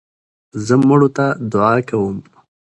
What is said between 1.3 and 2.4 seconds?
دؤعا کوم.